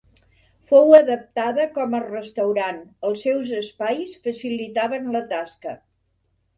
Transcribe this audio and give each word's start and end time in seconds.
Fou 0.69 0.95
adaptada 0.99 1.67
com 1.75 1.93
a 1.99 2.01
restaurant; 2.07 2.81
els 3.11 3.29
seus 3.29 3.55
espais 3.61 4.19
facilitaven 4.27 5.11
la 5.19 5.27
tasca. 5.37 5.81